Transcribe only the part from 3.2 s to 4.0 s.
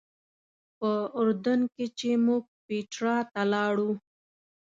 ته لاړو.